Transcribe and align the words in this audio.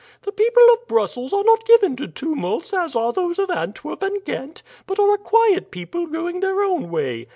The 0.23 0.31
people 0.31 0.63
of 0.73 0.87
Brussels 0.87 1.31
are 1.31 1.43
not 1.43 1.67
given 1.67 1.95
to 1.97 2.07
tumults 2.07 2.73
as 2.73 2.95
are 2.95 3.13
those 3.13 3.37
of 3.37 3.51
Antwerp 3.51 4.01
and 4.01 4.25
Ghent, 4.25 4.63
but 4.87 4.97
are 4.99 5.13
a 5.13 5.17
quiet 5.19 5.69
people 5.69 6.07
going 6.07 6.39
their 6.39 6.63
own 6.63 6.89
way. 6.89 7.27